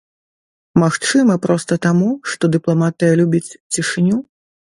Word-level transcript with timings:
Магчыма, 0.83 1.33
проста 1.43 1.77
таму, 1.85 2.07
што 2.33 2.43
дыпламатыя 2.57 3.13
любіць 3.21 3.45
цішыню? 3.73 4.17